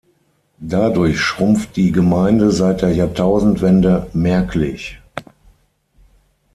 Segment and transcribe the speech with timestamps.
[0.65, 4.99] Dadurch schrumpft die Gemeinde seit der Jahrtausendwende merklich.